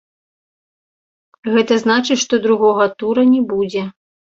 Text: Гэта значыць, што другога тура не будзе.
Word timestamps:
Гэта 1.53 1.73
значыць, 1.85 2.21
што 2.25 2.43
другога 2.49 2.93
тура 3.01 3.31
не 3.33 3.41
будзе. 3.57 3.91